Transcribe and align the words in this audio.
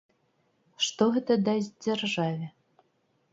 Што 0.85 1.03
гэта 1.17 1.37
дасць 1.49 1.69
дзяржаве? 1.85 2.49